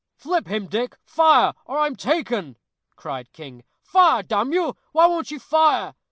[0.15, 2.57] "Flip him, Dick; fire, or I'm taken,"
[2.95, 3.63] cried King.
[3.83, 4.23] "Fire!
[4.23, 5.93] damn you, why don't you fire?"